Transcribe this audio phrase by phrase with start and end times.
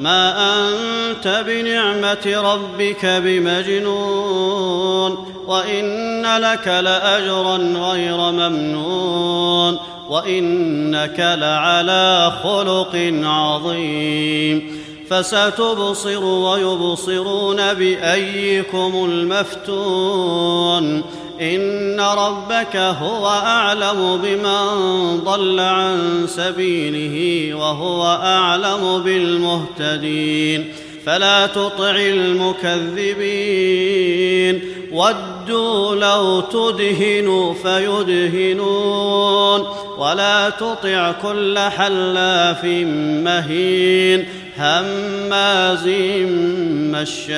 [0.00, 4.60] ما أنت بنعمة ربك بمجنون
[5.46, 9.78] وإن لك لاجرا غير ممنون
[10.08, 14.80] وإنك لعلى خلق عظيم.
[15.10, 21.02] فستبصر ويبصرون بأيكم المفتون.
[21.40, 30.72] إن ربك هو أعلم بمن ضل عن سبيله وهو أعلم بالمهتدين.
[31.06, 33.20] فلا تطع المكذبين.
[34.92, 39.66] ودوا لو تدهن فيدهنون.
[39.98, 42.64] ولا تطع كل حلاف
[43.24, 44.28] مهين.
[44.60, 45.86] هماز
[46.92, 47.30] مشاء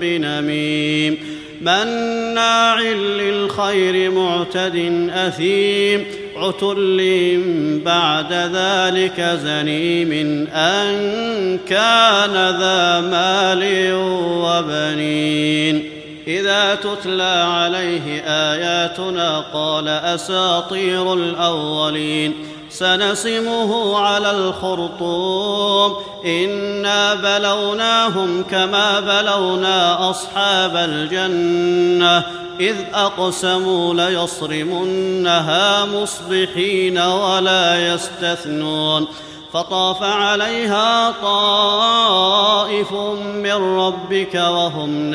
[0.00, 1.18] بنميم
[1.60, 6.04] مناع للخير معتد أثيم
[6.36, 7.40] عتل
[7.84, 10.12] بعد ذلك زنيم
[10.54, 13.92] أن كان ذا مال
[14.44, 15.90] وبنين
[16.26, 22.34] إذا تتلى عليه آياتنا قال أساطير الأولين
[22.80, 25.96] سنسمه على الخرطوم.
[26.24, 32.24] إنا بلوناهم كما بلونا أصحاب الجنة.
[32.60, 39.06] إذ أقسموا ليصرمنها مصبحين ولا يستثنون.
[39.52, 42.92] فطاف عليها طائف
[43.34, 45.10] من ربك وهم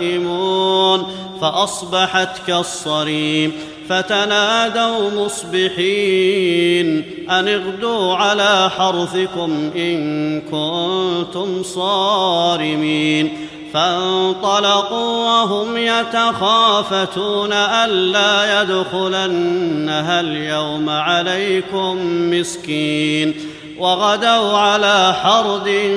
[0.00, 1.06] نائمون.
[1.40, 3.79] فأصبحت كالصريم.
[3.90, 20.88] فتنادوا مصبحين أن اغدوا على حرثكم إن كنتم صارمين فانطلقوا وهم يتخافتون ألا يدخلنها اليوم
[20.88, 21.98] عليكم
[22.30, 23.34] مسكين
[23.78, 25.96] وغدوا على حرد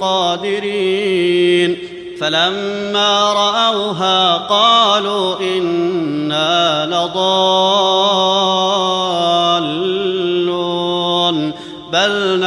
[0.00, 1.78] قادرين
[2.20, 6.69] فلما رأوها قالوا إنا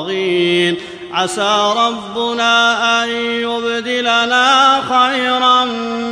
[0.00, 0.76] طاغين
[1.12, 5.64] عسى ربنا أن يبدلنا خيرا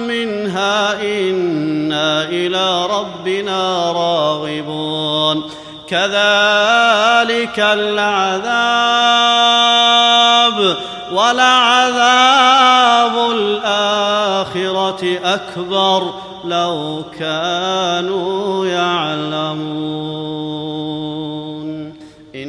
[0.09, 1.03] منها.
[1.03, 5.50] إنا إلى ربنا راغبون.
[5.88, 8.47] كذلك العذاب
[11.12, 12.10] ولعذاب
[13.31, 16.15] الآخرة أكبر.
[16.44, 20.38] لو كانوا يعلمون.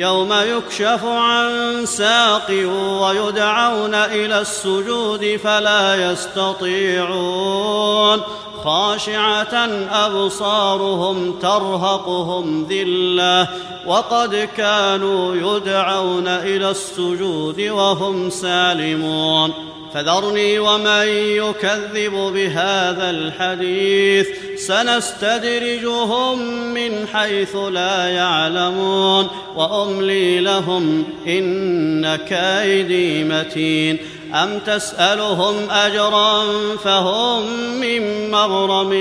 [0.00, 2.50] يوم يكشف عن ساق
[3.02, 7.50] ويدعون إلى السجود فلا يستطيعون
[8.64, 9.54] خاشعة
[9.90, 13.48] أبصارهم ترهقهم ذلة
[13.86, 19.52] وقد كانوا يدعون إلى السجود وهم سالمون.
[19.94, 26.38] فذرني ومن يكذب بهذا الحديث سنستدرجهم
[26.74, 33.98] من حيث لا يعلمون وأملي لهم إن كيدي متين.
[34.34, 36.42] أم تسألهم أجرا
[36.84, 37.42] فهم
[37.80, 38.92] من مغرم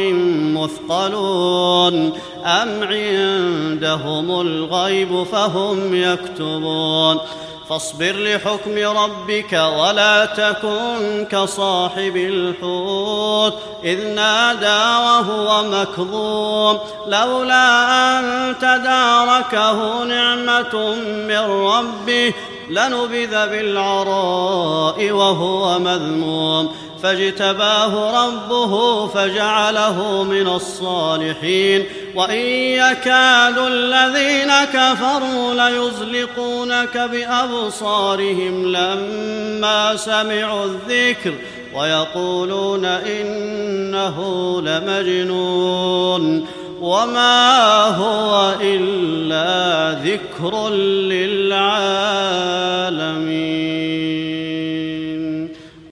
[0.58, 7.20] مثقلون أم عندهم الغيب فهم يكتبون
[7.70, 13.54] فاصبر لحكم ربك ولا تكن كصاحب الحوت
[13.84, 22.34] إذ نادى وهو مكظوم لولا أن تداركه نعمة من ربه
[22.70, 26.76] لنبذ بالعراء وهو مذموم.
[27.04, 31.86] فاجتباه ربه فجعله من الصالحين.
[32.16, 41.34] وإن يكاد الذين كفروا ليزلقونك بأبصارهم لما سمعوا الذكر
[41.76, 44.18] ويقولون إنه
[44.62, 46.46] لمجنون.
[46.82, 52.29] وما هو إلا ذكر للعالمين.